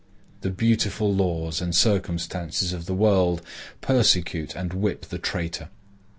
[0.39, 3.43] The beautiful laws and substances of the world
[3.81, 5.69] persecute and whip the traitor.